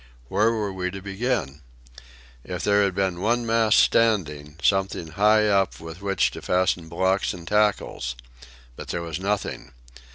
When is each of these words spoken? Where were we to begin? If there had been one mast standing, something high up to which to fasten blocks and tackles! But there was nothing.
Where 0.29 0.51
were 0.51 0.73
we 0.73 0.89
to 0.89 0.99
begin? 0.99 1.61
If 2.43 2.63
there 2.63 2.81
had 2.83 2.95
been 2.95 3.21
one 3.21 3.45
mast 3.45 3.77
standing, 3.77 4.57
something 4.59 5.09
high 5.09 5.47
up 5.47 5.75
to 5.75 5.83
which 5.93 6.31
to 6.31 6.41
fasten 6.41 6.89
blocks 6.89 7.35
and 7.35 7.47
tackles! 7.47 8.15
But 8.75 8.87
there 8.87 9.03
was 9.03 9.19
nothing. 9.19 9.73